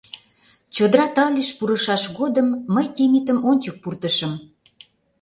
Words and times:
Чодыра 0.75 1.07
тальыш 1.15 1.49
пурышаш 1.57 2.03
годым 2.17 2.47
мый 2.73 2.87
Темитым 2.95 3.37
ончык 3.49 3.75
пуртышым. 3.83 4.33